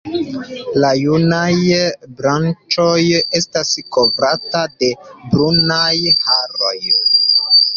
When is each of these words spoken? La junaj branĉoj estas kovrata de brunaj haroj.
La 0.83 0.89
junaj 0.99 1.57
branĉoj 2.21 3.03
estas 3.41 3.75
kovrata 3.99 4.63
de 4.81 4.91
brunaj 5.35 5.93
haroj. 6.27 6.77